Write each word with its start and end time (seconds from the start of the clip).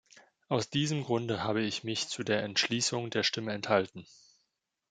Aus 0.47 0.71
diesem 0.71 1.03
Grunde 1.03 1.43
habe 1.43 1.61
ich 1.61 1.83
mich 1.83 2.07
zu 2.07 2.23
der 2.23 2.41
Entschließung 2.41 3.11
der 3.11 3.21
Stimme 3.21 3.53
enthalten. 3.53 4.07